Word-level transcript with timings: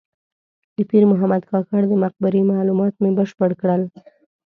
د 0.75 0.77
پیر 0.89 1.03
محمد 1.11 1.41
کاکړ 1.51 1.81
د 1.87 1.93
مقبرې 2.03 2.41
معلومات 2.51 2.93
مې 3.01 3.11
بشپړ 3.17 3.51
کړل. 3.61 3.81